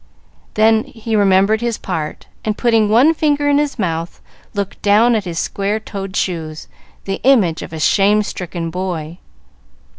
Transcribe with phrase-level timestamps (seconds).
[0.55, 4.19] Then he remembered his part, and, putting one finger in his mouth,
[4.55, 6.67] looked down at his square toed shoes,
[7.05, 9.19] the image of a shame stricken boy.